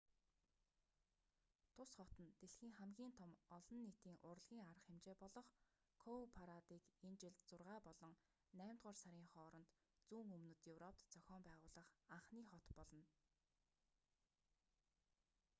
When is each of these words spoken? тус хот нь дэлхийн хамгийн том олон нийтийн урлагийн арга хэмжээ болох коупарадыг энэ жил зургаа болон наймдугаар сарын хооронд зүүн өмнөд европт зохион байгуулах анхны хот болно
тус 1.75 1.91
хот 1.97 2.13
нь 2.23 2.35
дэлхийн 2.41 2.77
хамгийн 2.79 3.13
том 3.19 3.31
олон 3.57 3.79
нийтийн 3.85 4.21
урлагийн 4.29 4.65
арга 4.69 4.83
хэмжээ 4.87 5.15
болох 5.23 5.47
коупарадыг 6.03 6.83
энэ 7.07 7.19
жил 7.21 7.35
зургаа 7.49 7.79
болон 7.87 8.13
наймдугаар 8.59 8.97
сарын 9.03 9.27
хооронд 9.33 9.69
зүүн 10.07 10.27
өмнөд 10.35 10.61
европт 10.73 10.99
зохион 11.13 11.41
байгуулах 11.49 11.89
анхны 12.15 12.41
хот 12.51 12.65
болно 12.77 13.01